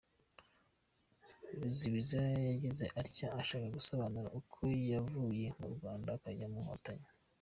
Ruzibiza 1.61 2.21
yagize 2.49 2.85
atya 3.01 3.27
ashaka 3.41 3.67
gusobanura 3.77 4.27
uko 4.39 4.59
yavuye 4.91 5.45
mu 5.59 5.67
Rwanda 5.73 6.09
akajya 6.17 6.47
mu 6.53 6.59
nkotanyi. 6.65 7.07